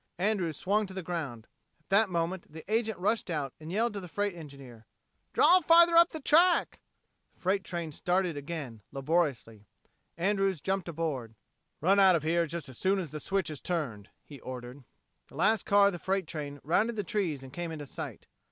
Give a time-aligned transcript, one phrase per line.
[0.17, 1.45] Andrews swung to the ground.
[1.79, 4.87] At that moment the agent rushed out, and yelled to the freight engineer,
[5.31, 6.81] "Draw farther up the track."
[7.35, 9.67] The freight train started again, laboriously.
[10.17, 11.35] Andrews jumped aboard.
[11.81, 14.83] "Run out of here just as soon as the switch is turned," he ordered.
[15.27, 18.25] The last car of the freight train rounded the trees and came into sight.